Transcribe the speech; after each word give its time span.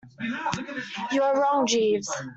You 1.11 1.21
are 1.21 1.39
wrong, 1.39 1.67
Jeeves. 1.67 2.09